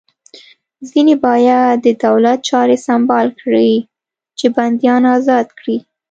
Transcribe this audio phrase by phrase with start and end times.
[0.89, 3.71] ځینې باید د دولت چارې سمبال کړي
[4.37, 5.77] چې بندیان ازاد کړي